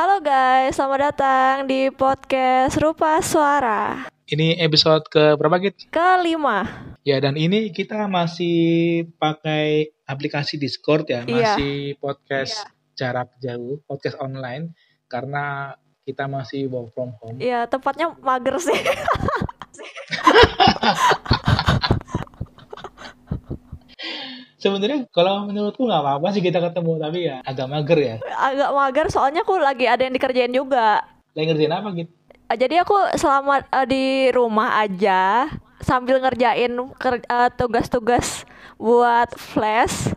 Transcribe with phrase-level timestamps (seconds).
[0.00, 5.92] Halo guys, selamat datang di podcast Rupa Suara Ini episode ke berapa Git?
[5.92, 6.64] kelima.
[7.04, 11.52] Ya dan ini kita masih pakai aplikasi Discord ya, Iya.
[11.52, 12.64] masih podcast
[12.96, 14.72] jarak jauh, podcast online
[15.04, 15.76] karena
[16.08, 17.36] kita masih work from home.
[17.36, 18.72] Ya tempatnya mager sih.
[24.60, 28.14] Sebenarnya kalau menurutku nggak apa-apa sih kita ketemu, tapi ya agak mager ya.
[28.36, 31.00] Agak mager soalnya aku lagi ada yang dikerjain juga.
[31.32, 32.08] Lagi ngerjain apa Git?
[32.52, 35.48] Eh, Jadi aku selama eh, di rumah aja
[35.80, 38.44] sambil ngerjain eh, tugas-tugas
[38.76, 40.12] buat flash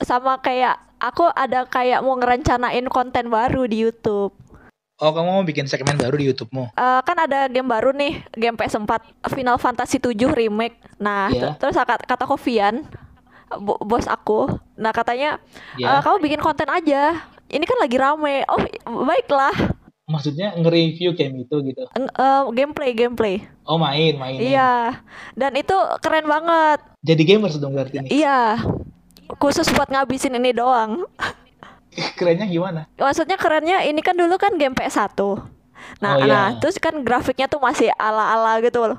[0.00, 4.32] sama kayak aku ada kayak mau ngerencanain konten baru di YouTube.
[5.00, 6.76] Oh kamu mau bikin segmen baru di YouTube-mu?
[6.76, 9.00] Eh, kan ada game baru nih, game PS4
[9.32, 10.76] Final Fantasy 7 Remake.
[11.00, 12.84] Nah, ter- terus kata, kata Kofian,
[13.52, 15.42] bo- bos aku, nah katanya
[15.74, 15.96] Ya.
[15.96, 17.18] "Eh, kamu bikin konten aja.
[17.46, 18.46] Ini kan lagi rame.
[18.46, 18.62] Oh,
[19.02, 19.50] baiklah.
[20.06, 21.82] Maksudnya nge-review game itu gitu.
[21.88, 23.42] Eh, gameplay, gameplay.
[23.64, 24.34] Oh main, main.
[24.36, 25.02] Iya.
[25.32, 26.78] Dan itu keren banget.
[27.00, 28.10] Jadi gamers dong berarti nih.
[28.16, 28.58] Iya.
[29.32, 31.06] Khusus buat ngabisin ini doang.
[32.18, 32.86] Kerennya gimana?
[32.92, 35.18] Maksudnya kerennya ini kan dulu kan game PS1.
[35.98, 36.26] Nah, Oh, iya.
[36.28, 38.98] nah, terus kan grafiknya tuh masih ala-ala gitu loh.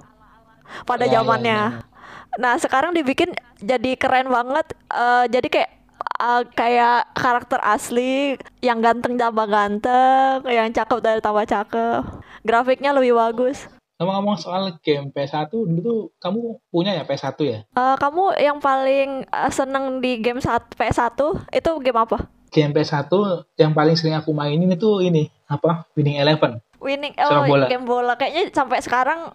[0.83, 1.59] Pada Iya, iya, zamannya.
[1.69, 1.90] iya.
[2.39, 4.71] Nah, sekarang dibikin jadi keren banget.
[4.91, 5.71] eh, jadi kayak
[6.21, 12.03] eh, kayak karakter asli yang ganteng tambah ganteng, yang cakep dari tambah cakep.
[12.47, 13.67] Grafiknya lebih bagus.
[14.01, 16.39] Ngomong-ngomong soal game PS1, dulu tuh kamu
[16.73, 17.59] punya ya PS1 ya?
[17.69, 21.19] Eh, kamu yang paling eh, seneng di game saat PS1
[21.53, 22.25] itu game apa?
[22.49, 23.11] Game PS1
[23.61, 25.85] yang paling sering aku mainin itu ini, apa?
[25.93, 26.57] Winning Eleven.
[26.81, 27.69] Winning oh bola.
[27.69, 29.29] game bola kayaknya sampai sekarang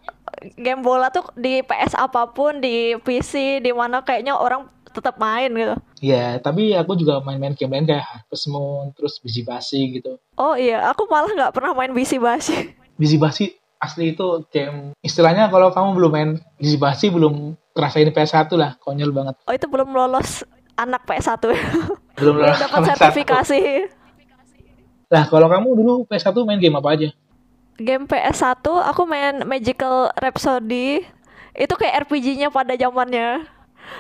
[0.59, 4.67] game bola tuh di PS apa pun di PC di mana kayaknya orang
[4.97, 5.77] tetap main gitu.
[6.01, 10.17] Ya, tapi aku juga main-main game lain kayak Harvest Moon, terus Busy Basi gitu.
[10.41, 12.73] Oh iya, aku malah nggak pernah main BC Basi.
[13.01, 18.49] Busy Basi asli itu game, istilahnya kalau kamu belum main Busy Basi, belum ngerasain PS1
[18.57, 19.37] lah, konyol banget.
[19.45, 20.49] Oh itu belum lolos
[20.81, 21.45] anak PS1
[22.21, 22.89] Belum belum lah dapat PS1.
[22.97, 23.63] sertifikasi.
[25.13, 27.09] Lah, kalau kamu dulu PS1 main game apa aja?
[27.77, 31.05] Game PS1 aku main Magical Rhapsody.
[31.57, 33.45] Itu kayak RPG-nya pada zamannya.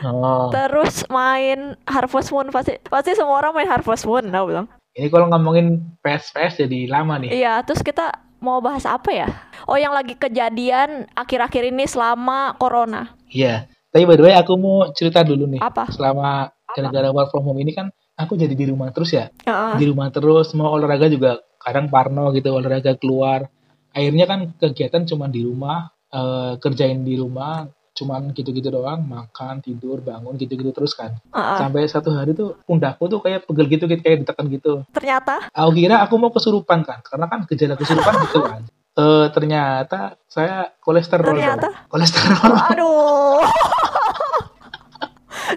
[0.04, 4.68] Oh, Terus main Harvest Moon pasti pasti semua orang main Harvest Moon, aku bilang.
[4.96, 7.28] ini kalau ngomongin PS-PS jadi lama nih.
[7.36, 9.28] Iya, terus kita mau bahas apa ya?
[9.68, 13.12] Oh, yang lagi kejadian akhir-akhir ini selama corona.
[13.28, 13.68] Iya.
[13.92, 15.60] Tapi by the way aku mau cerita dulu nih.
[15.60, 15.92] Apa?
[15.92, 19.28] Selama gara-gara work from home ini kan aku jadi di rumah terus ya.
[19.44, 19.74] Heeh.
[19.80, 23.48] Di rumah terus mau olahraga juga kadang parno gitu olahraga keluar.
[23.96, 27.64] Akhirnya kan kegiatan cuma di rumah, eh, kerjain di rumah,
[27.96, 31.16] cuman gitu-gitu doang, makan, tidur, bangun gitu-gitu terus kan.
[31.32, 31.56] Heeh.
[31.56, 34.84] Sampai satu hari tuh pundakku tuh kayak pegel gitu, gitu kayak ditekan gitu.
[34.92, 38.62] Ternyata Aku kira aku mau kesurupan kan, karena kan gejala kesurupan gitu kan.
[38.96, 41.32] Eh, ternyata saya kolesterol.
[41.32, 41.68] Ternyata?
[41.72, 41.88] dong.
[41.88, 42.52] Kolesterol.
[42.76, 43.40] aduh.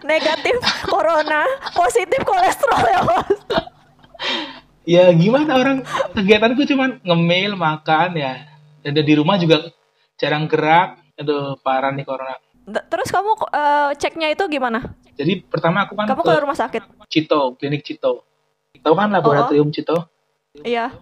[0.08, 0.56] Negatif
[0.88, 1.44] corona,
[1.76, 3.40] positif kolesterol ya, Mas.
[4.90, 5.78] Ya gimana orang
[6.12, 8.34] kegiatanku cuman ngemil makan ya
[8.82, 9.70] dan di rumah juga
[10.18, 12.34] jarang gerak aduh parah nih corona
[12.70, 14.94] Terus kamu eh, ceknya itu gimana?
[15.14, 16.82] jadi pertama aku kan Kamu ke ke rumah sakit?
[17.08, 18.26] Cito klinik Cito
[18.80, 20.10] tahu kan laboratorium Cito
[20.62, 20.94] Iya.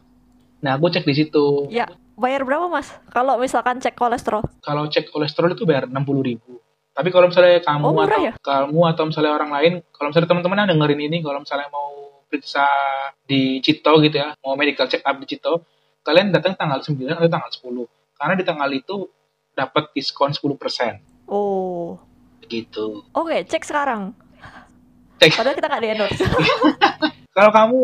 [0.58, 2.90] nah aku cek di situ Ya, bayar berapa, Mas?
[3.08, 4.44] Kalau misalkan cek kolesterol?
[4.60, 6.60] kalau cek kolesterol itu bayar enam puluh ribu
[6.92, 8.34] tapi kalau misalnya kamu Oh, atau ya?
[8.40, 12.68] kamu atau misalnya orang lain kalau misalnya teman-teman yang dengerin ini kalau misalnya mau periksa
[13.24, 15.64] di Cito gitu ya mau medical check up di Cito
[16.04, 18.98] kalian datang tanggal 9 atau tanggal 10 karena di tanggal itu
[19.52, 22.00] dapat diskon 10% Oh.
[22.48, 24.16] gitu Oke, cek sekarang.
[25.20, 25.36] Cek.
[25.36, 26.24] Padahal kita nggak di endorse.
[27.36, 27.80] kalau kamu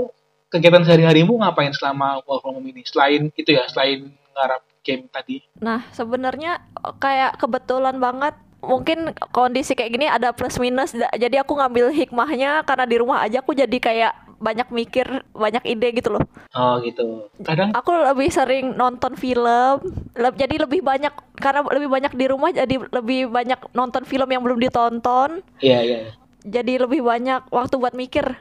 [0.48, 5.44] kegiatan sehari-harimu ngapain selama work from home ini selain itu ya selain ngarap game tadi
[5.60, 6.64] Nah, sebenarnya
[7.02, 12.86] kayak kebetulan banget mungkin kondisi kayak gini ada plus minus jadi aku ngambil hikmahnya karena
[12.88, 16.24] di rumah aja aku jadi kayak banyak mikir banyak ide gitu loh.
[16.52, 17.32] Oh gitu.
[17.40, 19.80] Kadang aku lebih sering nonton film
[20.14, 24.44] le- jadi lebih banyak karena lebih banyak di rumah jadi lebih banyak nonton film yang
[24.44, 25.40] belum ditonton.
[25.64, 26.00] Iya iya.
[26.44, 28.36] Jadi lebih banyak waktu buat mikir.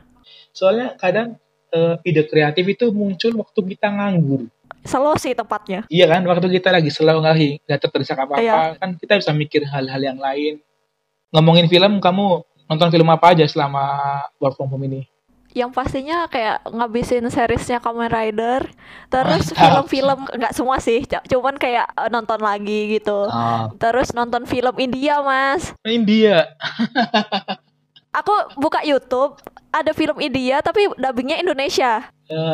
[0.51, 1.39] Soalnya kadang
[1.71, 4.51] eh, ide kreatif itu muncul waktu kita nganggur.
[4.83, 5.87] Slow sih tepatnya.
[5.87, 8.75] Iya kan, waktu kita lagi slow nggak nggak terdesak apa-apa, Iya.
[8.83, 10.59] kan kita bisa mikir hal-hal yang lain.
[11.31, 13.85] Ngomongin film, kamu nonton film apa aja selama
[14.43, 15.07] work from home ini?
[15.53, 18.65] Yang pastinya kayak ngabisin seriesnya Kamen Rider
[19.07, 23.69] terus film-film nggak semua sih cuman kayak eh, nonton lagi gitu Oh.
[23.77, 26.49] terus nonton film India mas India.
[28.19, 29.37] aku buka YouTube
[29.69, 32.45] ada film India tapi dubbingnya Indonesia Ya,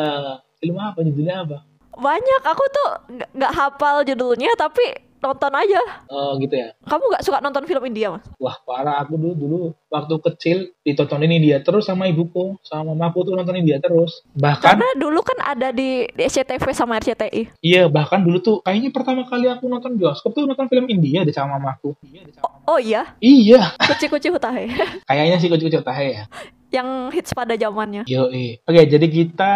[0.59, 0.99] Film apa?
[0.99, 1.57] Judulnya apa?
[1.95, 2.41] Banyak.
[2.43, 2.89] Aku tuh
[3.31, 4.83] nggak hafal judulnya tapi
[5.19, 5.81] nonton aja.
[6.07, 6.71] Oh gitu ya.
[6.81, 8.23] Kamu nggak suka nonton film India mas?
[8.35, 13.33] Wah parah aku dulu dulu waktu kecil ditontonin India terus sama ibuku sama mamaku tuh
[13.35, 14.23] nonton India terus.
[14.33, 17.59] Bahkan Karena dulu kan ada di, di SCTV sama RCTI.
[17.59, 21.35] iya bahkan dulu tuh kayaknya pertama kali aku nonton bioskop tuh nonton film India deh
[21.35, 21.93] sama mamaku.
[22.03, 24.69] Iya sama Oh iya, Iya, kuci-kuci hutahe.
[25.03, 26.23] kayaknya sih kucu-kucu tahe ya.
[26.69, 28.05] yang hits pada zamannya.
[28.05, 29.53] Yo, Oke, jadi kita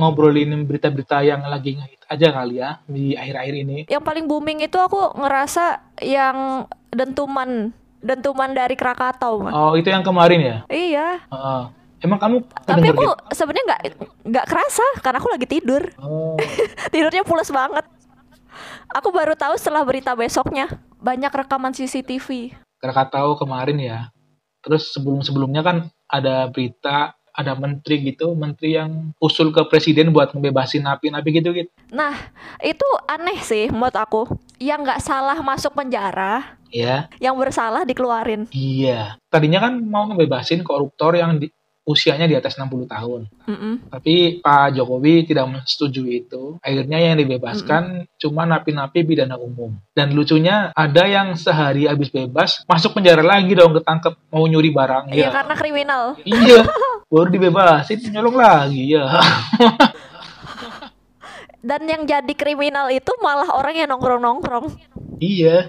[0.00, 3.78] ngobrolin berita-berita yang lagi ngehit aja kali ya di akhir-akhir ini.
[3.86, 7.70] Yang paling booming itu aku ngerasa yang dentuman,
[8.00, 9.52] dentuman dari Krakatau, Mas.
[9.52, 10.56] Oh, itu yang kemarin ya?
[10.66, 11.64] Iya, Heeh.
[12.00, 13.82] Emang kamu tapi aku sebenarnya nggak
[14.24, 15.84] nggak kerasa karena aku lagi tidur.
[16.00, 16.32] Oh,
[16.92, 17.84] Tidurnya pulas banget.
[18.96, 22.56] Aku baru tahu setelah berita besoknya banyak rekaman CCTV.
[22.80, 23.98] Krakatau kemarin ya.
[24.64, 25.76] Terus sebelum-sebelumnya kan
[26.08, 31.70] ada berita ada menteri gitu, menteri yang usul ke presiden buat ngebebasin napi-napi gitu gitu.
[31.90, 32.14] Nah,
[32.60, 34.22] itu aneh sih menurut aku.
[34.60, 38.46] Yang nggak salah masuk penjara, Ya, yang bersalah dikeluarin.
[38.54, 39.18] iya.
[39.26, 41.50] Tadinya kan mau ngebebasin koruptor yang di,
[41.88, 43.20] usianya di atas 60 tahun.
[43.48, 43.74] Mm-mm.
[43.90, 46.60] Tapi Pak Jokowi tidak menyetujui itu.
[46.60, 49.74] Akhirnya yang dibebaskan cuma napi-napi pidana umum.
[49.96, 55.04] Dan lucunya ada yang sehari habis bebas masuk penjara lagi dong ketangkep mau nyuri barang.
[55.10, 56.04] Iya karena kriminal.
[56.22, 56.60] Iya,
[57.10, 59.04] baru dibebasin nyolong lagi ya.
[61.60, 64.80] Dan yang jadi kriminal itu malah orang yang nongkrong-nongkrong.
[65.20, 65.68] iya.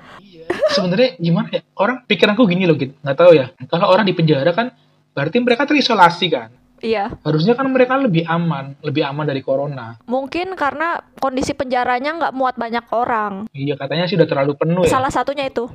[0.71, 1.61] Sebenarnya gimana ya?
[1.75, 2.95] Orang pikiranku gini loh, gitu.
[3.03, 3.51] Nggak tahu ya.
[3.67, 4.71] Kalau orang di penjara kan
[5.11, 6.49] berarti mereka terisolasi kan.
[6.81, 10.01] Iya, Harusnya kan mereka lebih aman, lebih aman dari corona.
[10.03, 13.45] mungkin karena kondisi penjaranya nggak muat banyak orang.
[13.53, 14.89] Iya, katanya sih udah terlalu penuh ya.
[14.89, 15.69] Salah satunya itu.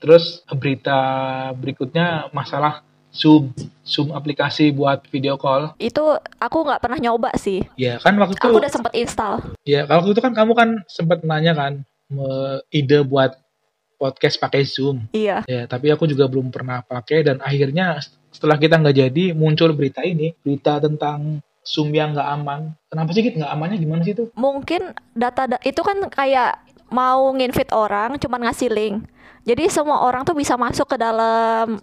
[0.00, 0.96] Terus berita
[1.52, 3.52] berikutnya masalah Zoom,
[3.84, 5.76] Zoom aplikasi buat video call.
[5.76, 6.00] Itu
[6.38, 7.60] aku nggak pernah nyoba sih.
[7.76, 9.52] Ya kan waktu itu, Aku udah sempet install.
[9.64, 11.72] ya kalau waktu itu kan kamu kan sempat nanya kan
[12.08, 13.36] me- ide buat
[13.98, 15.10] podcast pakai Zoom.
[15.10, 15.42] Iya.
[15.44, 17.98] Ya, tapi aku juga belum pernah pakai dan akhirnya
[18.30, 22.60] setelah kita nggak jadi muncul berita ini, berita tentang Zoom yang nggak aman.
[22.88, 24.32] Kenapa sih gitu nggak amannya gimana sih itu?
[24.32, 29.04] Mungkin data da- itu kan kayak mau nginvite orang cuman ngasih link.
[29.44, 31.80] Jadi semua orang tuh bisa masuk ke dalam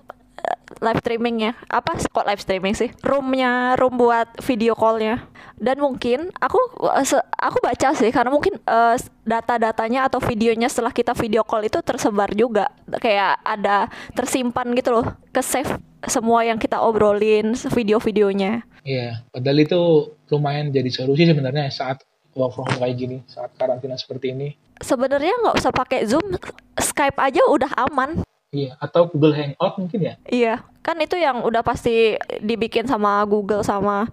[0.81, 1.55] live streamingnya.
[1.69, 2.89] Apa kok live streaming sih?
[3.01, 5.27] Roomnya, room buat video callnya.
[5.55, 6.59] Dan mungkin aku
[6.91, 11.79] eh, aku baca sih karena mungkin eh, data-datanya atau videonya setelah kita video call itu
[11.81, 12.69] tersebar juga.
[12.99, 18.61] Kayak ada tersimpan gitu loh, ke save semua yang kita obrolin video-videonya.
[18.85, 19.81] Iya, padahal itu
[20.29, 22.05] lumayan jadi solusi sebenarnya saat
[22.37, 24.53] work from home kayak gini, saat karantina seperti ini.
[24.77, 26.35] Sebenarnya nggak usah pakai Zoom,
[26.77, 28.21] Skype aja udah aman.
[28.55, 30.13] Iya, atau Google Hangout mungkin ya?
[30.31, 34.07] Iya, kan itu yang udah pasti dibikin sama Google sama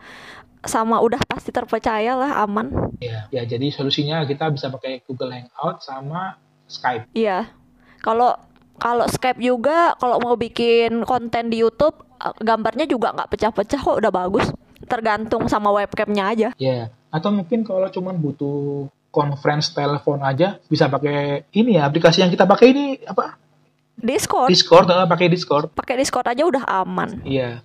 [0.66, 2.94] sama udah pasti terpercaya lah aman.
[2.98, 3.30] Iya.
[3.30, 7.06] Ya, jadi solusinya kita bisa pakai Google Hangout sama Skype.
[7.14, 7.54] Iya.
[8.02, 8.34] Kalau
[8.82, 13.98] kalau Skype juga kalau mau bikin konten di YouTube eh, gambarnya juga nggak pecah-pecah kok
[14.02, 14.50] udah bagus.
[14.82, 16.48] Tergantung sama webcamnya aja.
[16.58, 22.32] Ya, atau mungkin kalau cuman butuh conference telepon aja bisa pakai ini ya aplikasi yang
[22.32, 23.36] kita pakai ini apa
[24.02, 25.72] Discord, Discord pakai Discord.
[25.78, 27.22] Pakai Discord aja udah aman.
[27.22, 27.62] iya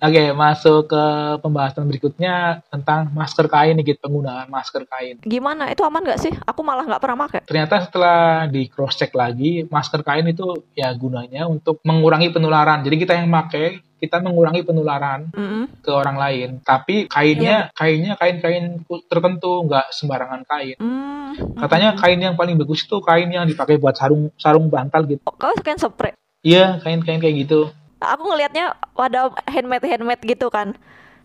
[0.00, 1.04] oke masuk ke
[1.38, 5.68] pembahasan berikutnya tentang masker kain nih gitu penggunaan masker kain Gimana?
[5.68, 6.32] Itu aman nggak sih?
[6.48, 7.40] Aku malah nggak pernah pakai.
[7.44, 12.96] ternyata setelah di cross check lagi masker kain itu ya gunanya untuk mengurangi penularan jadi
[12.96, 15.84] kita yang pakai kita mengurangi penularan Mm-mm.
[15.84, 20.78] ke orang lain tapi kainnya kainnya kain-kain tertentu nggak sembarangan kain
[21.30, 21.56] Hmm.
[21.62, 25.22] Katanya kain yang paling bagus itu kain yang dipakai buat sarung sarung bantal gitu.
[25.22, 26.10] Oh, kau kan spray.
[26.42, 27.70] Iya, kain-kain kayak gitu.
[28.02, 30.72] Aku ngelihatnya pada handmade handmade gitu kan.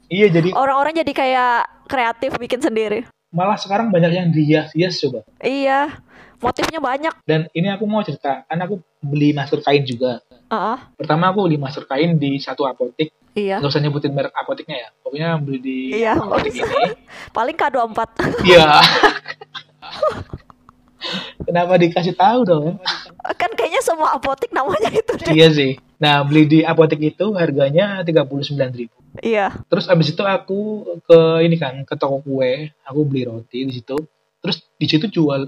[0.06, 1.56] Iya, jadi Orang-orang jadi kayak
[1.86, 3.08] kreatif bikin sendiri.
[3.30, 5.28] malah sekarang banyak yang dihias-hias coba.
[5.40, 5.92] Iya,
[6.38, 7.14] motifnya banyak.
[7.26, 10.24] Dan ini aku mau cerita, kan aku beli masker kain juga.
[10.48, 10.78] Heeh.
[10.96, 13.60] Pertama aku beli masker kain di satu apotik, iya.
[13.60, 14.90] nggak usah nyebutin merek apotiknya ya.
[14.98, 16.48] Pokoknya beli di Iya, usah.
[16.48, 16.96] ini.
[17.36, 18.00] Paling K24.
[18.46, 18.68] Iya.
[21.46, 22.82] Kenapa dikasih tahu dong?
[23.36, 25.34] kan kayaknya semua apotik namanya itu deh.
[25.34, 25.78] iya sih.
[25.98, 28.92] Nah, beli di apotik itu harganya 39.000.
[29.24, 29.64] Iya.
[29.72, 33.96] Terus abis itu aku ke ini kan ke toko kue, aku beli roti di situ.
[34.44, 35.48] Terus di situ jual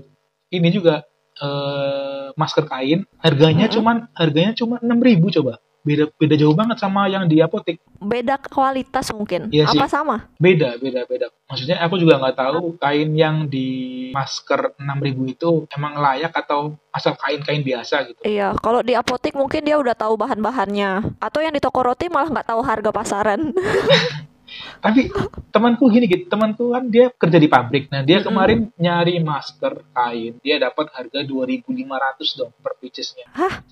[0.50, 1.04] ini juga
[1.38, 3.76] eh, masker kain, harganya Mm-mm.
[3.76, 5.60] cuman harganya cuma 6.000 coba.
[5.88, 7.80] Beda beda jauh banget sama yang di apotek.
[8.04, 9.48] Beda kualitas mungkin.
[9.48, 9.64] Sih.
[9.64, 10.28] Apa sama?
[10.36, 11.32] Beda, beda, beda.
[11.48, 17.16] Maksudnya aku juga nggak tahu kain yang di masker 6.000 itu emang layak atau asal
[17.16, 18.20] kain-kain biasa gitu.
[18.28, 21.24] Iya, kalau di apotik mungkin dia udah tahu bahan-bahannya.
[21.24, 23.56] Atau yang di toko roti malah nggak tahu harga pasaran.
[24.84, 25.12] Tapi
[25.52, 27.92] temanku gini gitu, temanku kan dia kerja di pabrik.
[27.92, 28.28] Nah, dia Mm-mm.
[28.32, 33.28] kemarin nyari masker kain, dia dapat harga 2.500 dong per piecesnya.
[33.36, 33.64] Hah?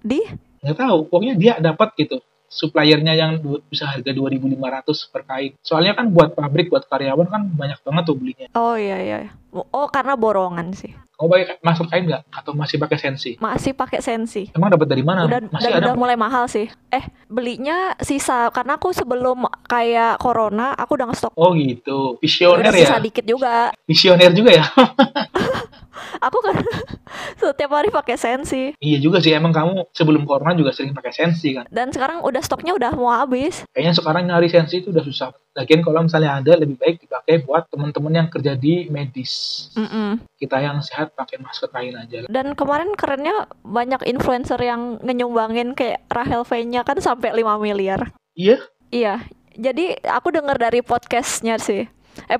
[0.00, 0.49] Di?
[0.60, 2.20] Nggak tahu, pokoknya dia dapat gitu.
[2.50, 3.38] Suppliernya yang
[3.70, 5.54] bisa harga 2.500 per kain.
[5.62, 8.46] Soalnya kan buat pabrik, buat karyawan kan banyak banget tuh belinya.
[8.58, 9.30] Oh iya iya.
[9.54, 10.90] Oh karena borongan sih.
[11.14, 12.22] Kamu pakai masker kain nggak?
[12.32, 13.30] Atau masih pakai sensi?
[13.38, 14.50] Masih pakai sensi.
[14.50, 15.30] Emang dapat dari mana?
[15.30, 15.84] Udah masih dan ada?
[15.92, 16.66] udah mulai mahal sih.
[16.90, 21.32] Eh belinya sisa karena aku sebelum kayak corona aku udah ngestok.
[21.38, 22.18] Oh gitu.
[22.18, 23.04] Udah Visioner sisa ya?
[23.04, 23.70] dikit juga.
[23.86, 24.64] Visioner juga ya?
[26.22, 26.56] Aku kan
[27.40, 28.74] setiap hari pakai sensi.
[28.78, 29.34] iya juga sih.
[29.34, 31.66] Emang kamu sebelum corona juga sering pakai sensi kan?
[31.68, 33.66] Dan sekarang udah stoknya udah mau habis.
[33.74, 35.30] Kayaknya sekarang nyari sensi itu udah susah.
[35.58, 39.66] Lagian kalau misalnya ada lebih baik dipakai buat teman-teman yang kerja di medis.
[39.74, 40.22] Mm-mm.
[40.38, 42.30] Kita yang sehat pakai masker kain aja.
[42.30, 48.14] Dan kemarin kerennya banyak influencer yang ngenyumbangin kayak Rahel V-nya kan sampai 5 miliar.
[48.38, 48.62] Iya?
[48.94, 49.26] Iya.
[49.58, 51.90] Jadi aku dengar dari podcastnya sih.
[52.30, 52.38] Eh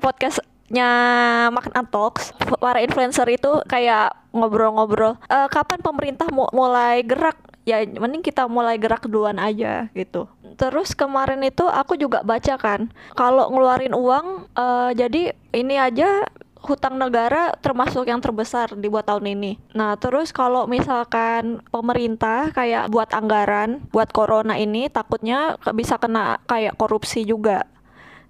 [0.71, 2.31] podcastnya Magna Talks.
[2.63, 5.19] Para influencer itu kayak ngobrol-ngobrol.
[5.27, 7.35] "Eh, kapan pemerintah mu- mulai gerak?
[7.67, 10.25] Ya mending kita mulai gerak duluan aja gitu.
[10.57, 12.87] Terus kemarin itu aku juga baca kan.
[13.19, 14.47] Kalau ngeluarin uang.
[14.55, 16.23] eh, jadi ini aja
[16.61, 19.57] hutang negara termasuk yang terbesar di buat tahun ini.
[19.73, 26.77] Nah, terus kalau misalkan pemerintah kayak buat anggaran buat corona ini takutnya bisa kena kayak
[26.79, 27.65] korupsi juga.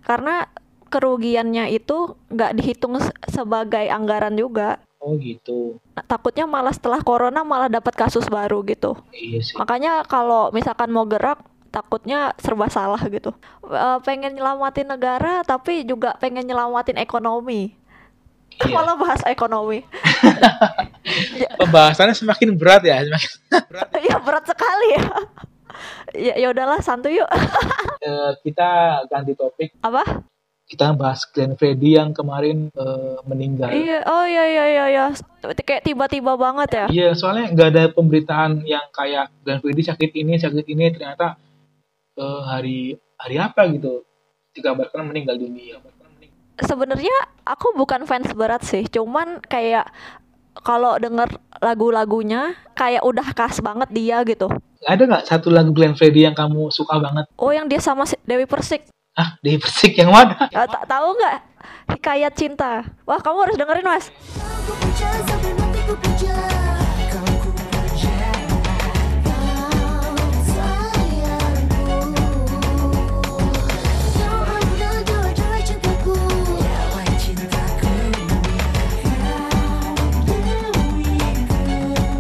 [0.02, 0.48] Karena
[0.92, 4.84] kerugiannya itu nggak dihitung se- sebagai anggaran juga.
[5.02, 5.82] Oh gitu.
[5.98, 8.94] Nah, takutnya malah setelah corona malah dapat kasus baru gitu.
[9.10, 9.56] Iya sih.
[9.58, 13.34] Makanya kalau misalkan mau gerak takutnya serba salah gitu.
[13.66, 17.74] Eh, pengen nyelamatin negara tapi juga pengen nyelamatin ekonomi.
[18.62, 18.74] Iya.
[18.78, 19.82] Malah bahas ekonomi.
[21.64, 23.02] Pembahasannya semakin berat ya.
[23.02, 23.32] Semakin
[23.72, 23.88] berat.
[24.06, 25.06] ya berat sekali ya.
[26.14, 27.30] ya ya udahlah santuy yuk.
[28.06, 29.74] Eh, kita ganti topik.
[29.82, 30.30] Apa?
[30.72, 33.76] Kita bahas Glenn Fredly yang kemarin eh, meninggal.
[33.76, 35.06] Iya, oh iya iya iya iya.
[35.44, 36.86] Kayak tiba-tiba banget ya.
[36.88, 41.36] Iya, soalnya nggak ada pemberitaan yang kayak Glenn Fredly sakit ini, sakit ini, ternyata
[42.16, 44.08] eh, hari hari apa gitu
[44.56, 45.84] dikabarkan meninggal dunia.
[46.56, 49.92] Sebenarnya aku bukan fans berat sih, cuman kayak
[50.64, 54.48] kalau denger lagu-lagunya kayak udah khas banget dia gitu.
[54.88, 57.28] Ada nggak satu lagu Glenn Fredly yang kamu suka banget?
[57.36, 58.88] Oh yang dia sama Dewi Persik.
[59.12, 60.40] Ah, Dewi Persik yang mana?
[60.56, 61.38] Eh, tak tahu nggak?
[62.00, 62.88] Hikayat cinta.
[63.04, 64.08] Wah kamu harus dengerin mas.
[64.64, 66.36] Ku puja sampai mati ku puja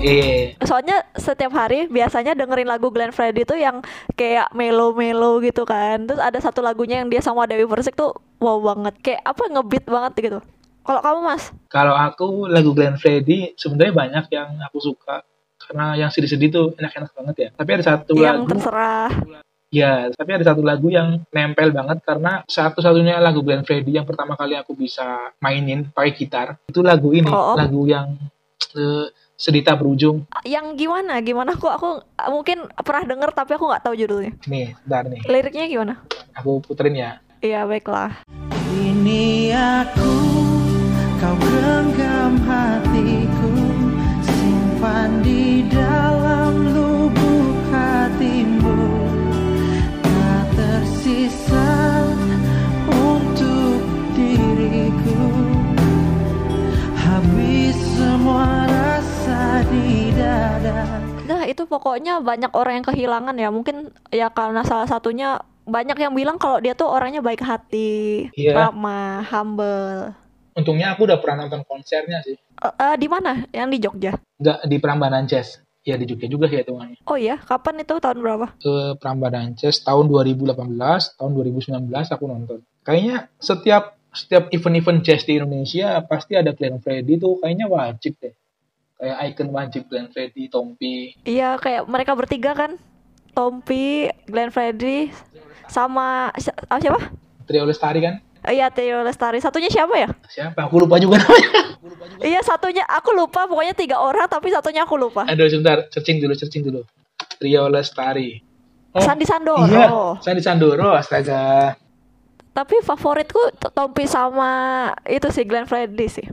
[0.01, 3.85] Eh, Soalnya setiap hari biasanya dengerin lagu Glenn Fredly tuh yang
[4.17, 6.09] kayak melo-melo gitu kan.
[6.09, 8.97] Terus ada satu lagunya yang dia sama Dewi Persik tuh wow banget.
[9.05, 10.39] Kayak apa ngebeat banget gitu.
[10.81, 11.43] Kalau kamu mas?
[11.69, 15.21] kalau aku lagu Glenn Fredly sebenarnya banyak yang aku suka
[15.61, 17.49] karena yang sedih-sedih tuh enak-enak banget ya.
[17.53, 19.11] Tapi ada satu yang lagu terserah.
[19.71, 24.35] Ya, tapi ada satu lagu yang nempel banget karena satu-satunya lagu Glenn Fredly yang pertama
[24.35, 27.55] kali aku bisa mainin pakai gitar itu lagu ini, Oh, oh.
[27.55, 28.17] lagu yang
[28.75, 29.07] eh,
[29.41, 30.29] sedita berujung.
[30.45, 31.17] Yang gimana?
[31.19, 31.89] Gimana aku aku
[32.29, 34.37] mungkin pernah denger tapi aku nggak tahu judulnya.
[34.45, 35.93] Nih, bentar nih, Liriknya gimana?
[36.37, 37.11] aku puterin ya.
[37.41, 38.21] Iya baiklah.
[38.71, 40.13] Ini aku,
[41.17, 43.49] kau genggam hatiku,
[44.21, 46.90] simpan di dalam lubuk
[60.59, 60.97] di dada.
[61.27, 63.49] Nah itu pokoknya banyak orang yang kehilangan ya.
[63.53, 63.75] Mungkin
[64.11, 68.57] ya karena salah satunya banyak yang bilang kalau dia tuh orangnya baik hati, Iya.
[68.57, 70.11] ramah, humble.
[70.57, 72.35] Untungnya aku udah pernah nonton konsernya sih.
[72.35, 73.47] Eh, eh, di mana?
[73.55, 74.13] Yang di Jogja.
[74.41, 75.63] Nggak di Prambanan Jazz.
[75.81, 76.99] Ya di Jogja juga sih hitungannya.
[77.09, 78.53] Oh iya, kapan itu tahun berapa?
[78.59, 82.59] Ke Prambanan Jazz tahun 2018, tahun 2019 aku nonton.
[82.83, 88.35] Kayaknya setiap setiap event-event jazz di Indonesia pasti ada Glenn Fredly tuh kayaknya wajib deh.
[89.01, 92.77] Kayak icon wajib Glenn Fredly, Tompi, Iya kayak mereka bertiga kan,
[93.33, 95.09] Tompi, Glenn Fredly,
[95.65, 97.09] sama si- ah, siapa?
[97.43, 98.21] Trio Lestari kan?
[98.41, 99.37] Eh, Iya Theo Lestari.
[99.37, 100.09] Satunya siapa ya?
[100.27, 100.69] Siapa?
[100.69, 101.49] Aku lupa juga namanya.
[102.21, 103.49] Iya satunya aku lupa.
[103.49, 105.25] Pokoknya tiga orang tapi satunya aku lupa.
[105.25, 105.89] Aduh, sebentar.
[105.89, 106.85] Searching dulu, searching dulu.
[107.35, 108.37] Trio Lestari.
[108.91, 109.65] Oh, Sandi Sandoro.
[109.65, 109.89] Iya,
[110.21, 111.73] Sandi Sandoro, astaga.
[112.51, 113.39] Tapi favoritku
[113.71, 114.51] Tompi sama
[115.07, 116.25] itu sih Glenn Fredly sih.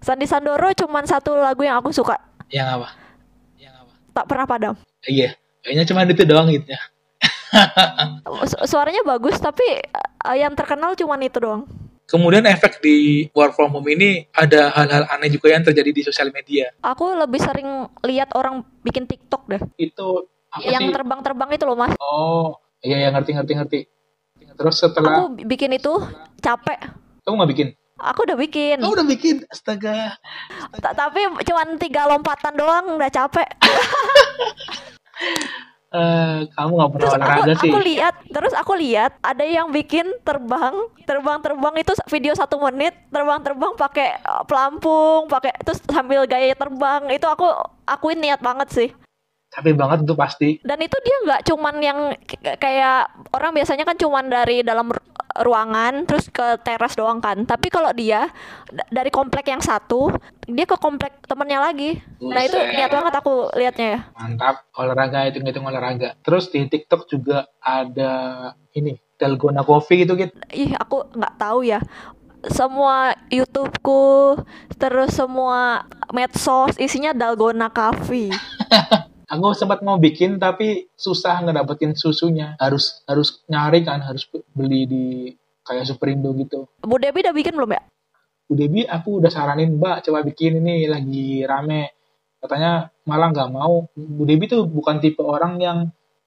[0.00, 2.16] Sandi Sandoro cuman satu lagu yang aku suka.
[2.48, 2.88] Yang apa?
[3.56, 3.92] Yang apa?
[4.16, 4.74] Tak pernah padam.
[5.04, 6.80] Iya, kayaknya cuma itu doang gitu ya.
[8.50, 11.62] Su- suaranya bagus tapi eh, yang terkenal cuman itu doang.
[12.08, 16.34] Kemudian efek di work from home ini ada hal-hal aneh juga yang terjadi di sosial
[16.34, 16.74] media.
[16.82, 19.62] Aku lebih sering lihat orang bikin TikTok deh.
[19.78, 21.94] Itu apa yang terbang-terbang itu loh, Mas.
[22.02, 23.80] Oh, iya ya ngerti ngerti ngerti.
[24.58, 25.92] Terus setelah Aku bikin itu
[26.42, 26.90] capek.
[27.22, 27.68] kamu nggak bikin?
[28.02, 28.80] Aku udah bikin.
[28.80, 30.16] Kamu udah bikin, astaga.
[30.78, 33.48] Ta- Tapi cuman tiga lompatan doang udah capek.
[35.90, 37.66] Eh, kamu nggak pernah Terus aku, olahraga sih.
[37.66, 40.70] aku lihat, terus aku lihat ada yang bikin terbang,
[41.02, 47.10] terbang-terbang itu video satu menit, terbang-terbang pakai eh, pelampung, pakai terus sambil gaya terbang.
[47.10, 47.42] Itu aku
[47.82, 48.88] akuin niat banget sih.
[49.50, 50.48] Capek banget itu pasti.
[50.62, 51.98] Dan itu dia nggak cuman yang
[52.62, 55.10] kayak orang biasanya kan cuman dari dalam ru-
[55.42, 57.42] ruangan terus ke teras doang kan.
[57.42, 58.30] Tapi kalau dia
[58.94, 60.14] dari komplek yang satu,
[60.46, 61.98] dia ke komplek temennya lagi.
[62.22, 64.00] Nah itu niat banget aku liatnya ya.
[64.14, 66.14] Mantap, olahraga hitung-hitung olahraga.
[66.22, 68.12] Terus di TikTok juga ada
[68.74, 70.32] ini dalgona coffee gitu gitu.
[70.48, 71.76] ih aku nggak tahu ya
[72.48, 74.40] semua YouTubeku
[74.80, 78.32] terus semua medsos isinya dalgona coffee
[79.30, 82.58] Aku sempat mau bikin tapi susah ngedapetin susunya.
[82.58, 85.04] Harus harus nyari kan, harus beli di
[85.62, 86.66] kayak Superindo gitu.
[86.82, 87.82] Bu Debi udah bikin belum ya
[88.50, 91.94] Bu Debi aku udah saranin Mbak coba bikin ini lagi rame.
[92.42, 93.86] Katanya malah nggak mau.
[93.94, 95.78] Bu Debi tuh bukan tipe orang yang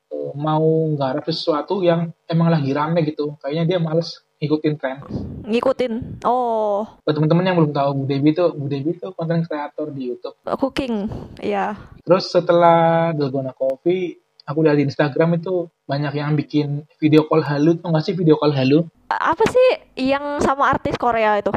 [0.08, 0.64] eh, mau
[0.96, 3.36] nggarap sesuatu yang emang lagi rame gitu.
[3.44, 5.00] Kayaknya dia males ngikutin tren.
[5.48, 5.94] ngikutin.
[6.28, 6.84] Oh.
[7.08, 10.36] Buat teman-teman yang belum tahu Bu Debi tuh, Bu Debi tuh konten kreator di YouTube.
[10.60, 11.08] cooking.
[11.40, 17.48] Ya Terus setelah Dalgona Coffee, aku lihat di Instagram itu banyak yang bikin video call
[17.48, 17.80] halu.
[17.80, 18.84] Tau nggak sih video call halu?
[19.14, 19.70] apa sih
[20.10, 21.54] yang sama artis Korea itu?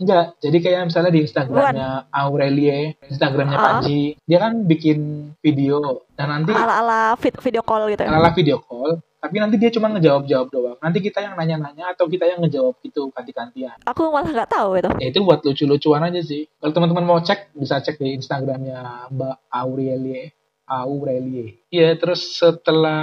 [0.00, 3.64] Enggak, jadi kayak misalnya di Instagramnya Aurelie, Instagramnya Ah.
[3.82, 6.08] Panji, dia kan bikin video.
[6.16, 8.08] Dan nanti ala ala video call gitu ya?
[8.08, 10.78] Ala video call, tapi nanti dia cuma ngejawab-jawab doang.
[10.80, 13.76] Nanti kita yang nanya-nanya atau kita yang ngejawab gitu ganti-gantian.
[13.84, 16.48] aku malah nggak tahu itu Ya itu buat lucu-lucuan aja sih.
[16.56, 20.32] Kalau teman-teman mau cek, bisa cek di Instagramnya Mbak Aurelie.
[20.64, 21.66] Aurelie.
[21.68, 23.02] Iya, terus setelah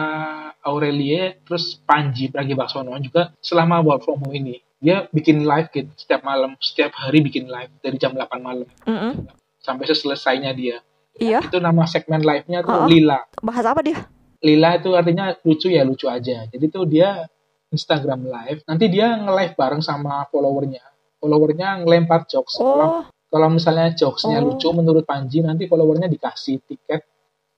[0.64, 6.24] Aurelie, terus Panji Pragiwaksono juga selama work from home ini, dia bikin live gitu setiap
[6.24, 9.28] malam, setiap hari bikin live dari jam 8 malam Mm-mm.
[9.60, 10.80] sampai selesainya dia.
[11.14, 12.88] iya Itu nama segmen live-nya tuh Oh.
[12.88, 13.20] Lila.
[13.44, 14.00] bahas apa dia
[14.42, 16.46] Lila itu artinya lucu ya lucu aja.
[16.46, 17.26] Jadi tuh dia
[17.68, 20.84] Instagram live, nanti dia nge-live bareng sama followernya.
[21.20, 22.56] Followernya ngelempar jokes.
[22.56, 24.56] Kalau oh kalau misalnya jokesnya Oh.
[24.56, 27.04] lucu menurut Panji, nanti followernya dikasih tiket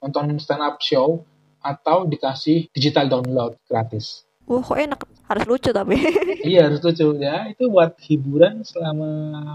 [0.02, 1.22] nonton stand up show
[1.62, 4.26] atau dikasih digital download gratis.
[4.50, 4.98] wah kok enak
[5.30, 5.94] harus lucu tapi
[6.50, 7.46] iya harus lucu ya.
[7.54, 9.06] Itu buat hiburan selama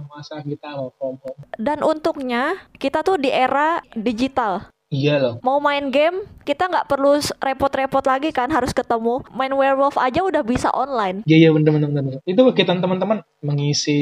[0.07, 1.35] masa kita work from home.
[1.59, 5.35] dan untungnya kita tuh di era digital Iya loh.
[5.41, 10.45] mau main game kita nggak perlu repot-repot lagi kan harus ketemu main werewolf aja udah
[10.45, 12.19] bisa online Iya iya bener bener bener.
[12.21, 13.97] Itu kegiatan teman-teman mengisi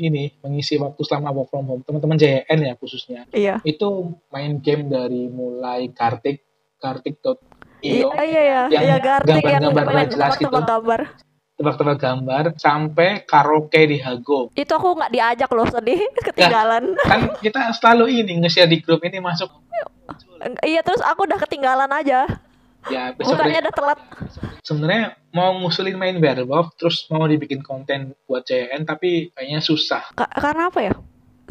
[0.00, 1.82] ini, mengisi waktu selama work from home.
[1.84, 3.28] Teman-teman JN ya khususnya.
[3.36, 6.40] iya Itu main game dari mulai Kartik,
[6.80, 7.36] Kartik.io,
[7.84, 10.48] iya iya iya Yang iya Gartik yang gambar-gambar main nggak jelas gitu.
[10.48, 11.00] gambar
[11.58, 14.54] tebak-tebak gambar, sampai karaoke di Hago.
[14.54, 16.00] itu aku nggak diajak loh sedih.
[16.30, 16.94] Ketinggalan.
[16.94, 19.50] kan kita selalu ini nge-share di grup ini masuk.
[20.62, 22.24] Iya terus aku udah ketinggalan aja.
[22.88, 23.98] Ya besok bukannya udah telat.
[24.62, 30.14] Sebenarnya mau ngusulin main werewolf terus mau dibikin konten buat CN tapi kayaknya susah.
[30.14, 30.94] Ka- karena apa ya?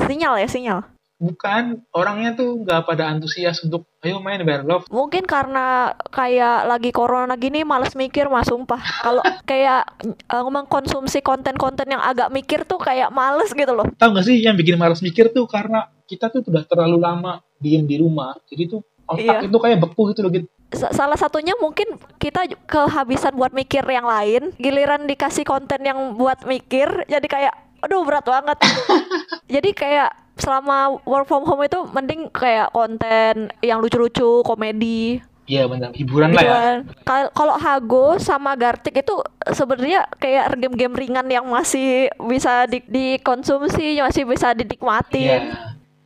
[0.08, 5.98] Sinyal ya sinyal bukan orangnya tuh nggak pada antusias untuk ayo main werewolf mungkin karena
[6.14, 8.80] kayak lagi corona gini males mikir mas sumpah.
[9.02, 9.84] Kalau kayak
[10.30, 13.90] uh, mengkonsumsi konten-konten yang agak mikir tuh kayak males gitu loh.
[13.98, 17.84] Tahu nggak sih yang bikin malas mikir tuh karena kita tuh udah terlalu lama diem
[17.84, 19.48] di rumah jadi tuh otak Iya.
[19.50, 24.04] itu kayak beku gitu loh gitu Sa- salah satunya mungkin kita kehabisan buat mikir yang
[24.04, 24.52] lain.
[24.60, 28.58] Giliran dikasih konten yang buat mikir jadi kayak aduh berat banget
[29.54, 35.90] jadi kayak selama work from home itu mending kayak konten yang lucu-lucu komedi iya benar
[35.92, 36.78] hiburan lah gitu ya kan.
[37.02, 39.16] Kal- Kalau Hago sama Gartik itu
[39.48, 44.58] sebenarnya kayak game-game ringan yang masih bisa di- dikonsumsi, masih bisa Iya.
[44.58, 45.42] dinikmatin.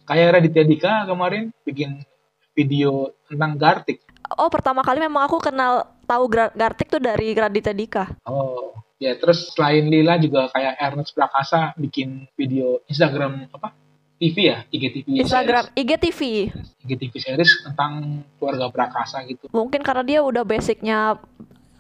[0.04, 2.06] kayak Raditya Dika kemarin bikin
[2.52, 3.98] video tentang Gartik
[4.32, 8.08] Oh, pertama kali memang aku kenal tahu Gartik tuh dari Raditya Dika.
[8.24, 8.71] Oh,
[9.02, 13.74] ya terus selain Lila juga kayak Ernest Prakasa bikin video Instagram apa?
[14.22, 16.20] TV ya, IGTV Instagram IGTV.
[16.54, 16.86] series.
[16.86, 19.50] IGTV series tentang keluarga Prakasa gitu.
[19.50, 21.18] Mungkin karena dia udah basicnya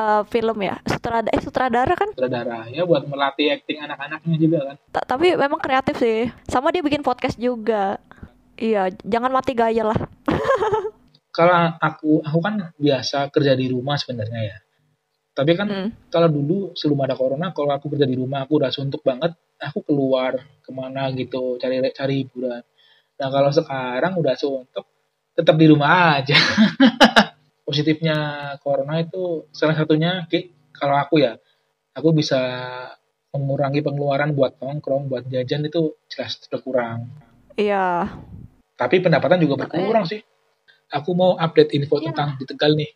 [0.01, 2.09] uh, film ya, sutradara eh sutradara kan.
[2.17, 4.75] Sutradara ya buat melatih acting anak-anaknya juga kan.
[4.89, 6.33] Ta- tapi memang kreatif sih.
[6.49, 8.01] Sama dia bikin podcast juga.
[8.57, 9.99] Iya, jangan mati gaya lah.
[11.37, 14.57] Kalau aku aku kan biasa kerja di rumah sebenarnya ya.
[15.31, 15.89] Tapi kan Mm.
[16.11, 19.31] kalau dulu sebelum ada corona, kalau aku kerja di rumah, aku udah suntuk banget,
[19.63, 22.59] aku keluar ke mana gitu, cari cari hiburan.
[23.15, 24.85] Nah kalau sekarang udah suntuk,
[25.31, 26.35] tetap di rumah aja.
[27.67, 28.17] Positifnya
[28.59, 30.27] corona itu salah satunya,
[30.75, 31.39] kalau aku ya,
[31.95, 32.41] aku bisa
[33.31, 37.07] mengurangi pengeluaran buat nongkrong, buat jajan itu jelas berkurang.
[37.55, 38.11] Iya.
[38.75, 40.19] Tapi pendapatan juga berkurang sih.
[40.91, 42.11] Aku mau update info Iya.
[42.11, 42.91] tentang di Tegal nih.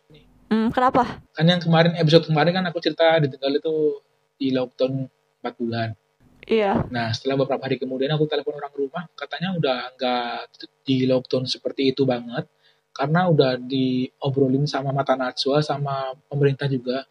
[0.46, 1.20] Hmm, kenapa?
[1.34, 3.98] Kan yang kemarin episode kemarin kan aku cerita di Tegal itu
[4.38, 5.06] di lockdown
[5.42, 5.90] 4 bulan.
[6.46, 6.86] Iya.
[6.94, 10.38] Nah, setelah beberapa hari kemudian aku telepon orang rumah, katanya udah nggak
[10.86, 12.46] di lockdown seperti itu banget,
[12.94, 17.02] karena udah diobrolin sama Mata Najwa sama pemerintah juga.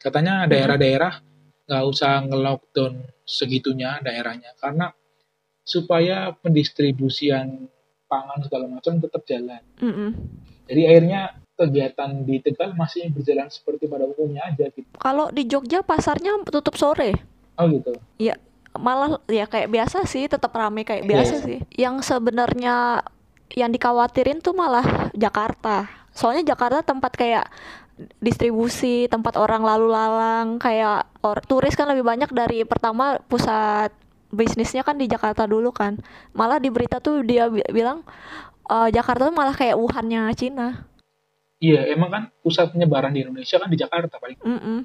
[0.00, 1.20] Katanya daerah-daerah
[1.68, 2.94] nggak usah nge-lockdown
[3.28, 4.88] segitunya daerahnya, karena
[5.60, 7.68] supaya pendistribusian
[8.08, 9.60] pangan segala macam tetap jalan.
[9.84, 10.10] Mm-mm.
[10.64, 14.86] Jadi akhirnya kegiatan di Tegal masih berjalan seperti pada umumnya aja gitu.
[14.94, 17.18] Kalau di Jogja pasarnya tutup sore.
[17.54, 17.98] Oh gitu.
[18.78, 21.10] malah ya kayak biasa sih tetap rame kayak Iya.
[21.10, 23.02] biasa sih yang sebenarnya
[23.50, 27.50] yang dikhawatirin tuh malah Jakarta soalnya Jakarta tempat kayak
[28.16, 33.90] distribusi tempat orang lalu lalang kayak or, turis kan lebih banyak dari pertama pusat
[34.28, 35.98] bisnisnya kan di Jakarta dulu kan
[36.30, 38.06] malah di berita tuh dia bi- bilang
[38.64, 40.86] eh, Jakarta tuh malah kayak Wuhannya Cina
[41.58, 44.38] Iya, emang kan pusat penyebaran di Indonesia kan di Jakarta paling.
[44.38, 44.78] Mm-mm,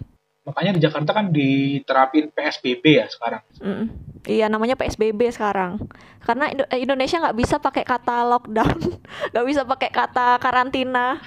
[0.44, 3.42] Makanya di Jakarta kan diterapin PSBB ya sekarang.
[3.62, 3.88] mm-mm.
[4.24, 5.84] iya namanya PSBB sekarang
[6.20, 8.80] karena Indo- eh, Indonesia nggak bisa pakai kata lockdown
[9.32, 11.20] nggak bisa pakai kata karantina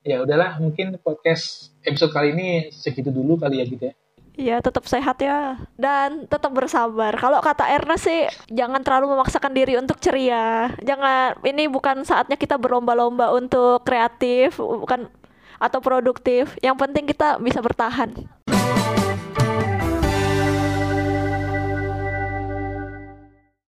[0.00, 3.94] Ya udahlah, mungkin podcast episode kali ini segitu dulu kali ya gitu ya.
[4.36, 5.56] Iya, tetap sehat ya.
[5.80, 7.16] Dan tetap bersabar.
[7.16, 10.68] Kalau kata Ernest sih, jangan terlalu memaksakan diri untuk ceria.
[10.84, 15.08] Jangan, ini bukan saatnya kita berlomba-lomba untuk kreatif, bukan
[15.56, 16.52] atau produktif.
[16.60, 18.12] Yang penting kita bisa bertahan.